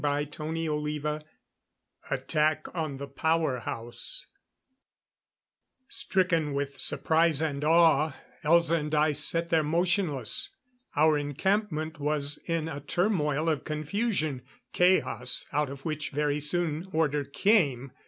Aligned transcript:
CHAPTER 0.03 0.45
XXXV 0.45 1.21
Attack 2.09 2.65
on 2.73 2.97
the 2.97 3.07
Power 3.07 3.59
House 3.59 4.25
Stricken 5.89 6.55
with 6.55 6.79
surprise 6.79 7.39
and 7.39 7.63
awe, 7.63 8.13
Elza 8.43 8.79
and 8.79 8.95
I 8.95 9.11
sat 9.11 9.51
there 9.51 9.61
motionless. 9.61 10.49
Our 10.95 11.19
encampment 11.19 11.99
was 11.99 12.39
in 12.47 12.67
a 12.67 12.79
turmoil 12.81 13.47
of 13.47 13.63
confusion 13.63 14.41
chaos, 14.73 15.45
out 15.53 15.69
of 15.69 15.85
which 15.85 16.09
very 16.09 16.39
soon 16.39 16.87
order 16.91 17.23
came. 17.23 17.91